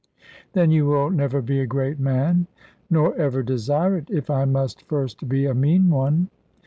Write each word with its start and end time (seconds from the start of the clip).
"Then 0.53 0.71
you 0.71 0.87
will 0.87 1.11
never 1.11 1.43
be 1.43 1.59
a 1.59 1.67
great 1.67 1.99
man." 1.99 2.47
"Nor 2.89 3.15
ever 3.17 3.43
desire 3.43 3.97
it, 3.97 4.09
if 4.09 4.31
I 4.31 4.45
must 4.45 4.81
first 4.87 5.29
be 5.29 5.45
a 5.45 5.53
mean 5.53 5.91
one." 5.91 6.31